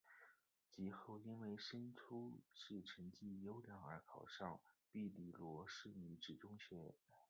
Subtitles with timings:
[0.67, 4.59] 及后因为升中试成绩优良而考上
[4.91, 6.95] 庇理罗士女子中学。